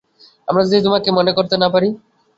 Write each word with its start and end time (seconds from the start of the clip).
আমরা 0.47 0.63
যদি 0.67 0.79
তোমাকে 0.83 1.09
মনে 1.11 1.31
করতে 1.37 1.55
না 1.57 1.67
পারি। 1.73 1.89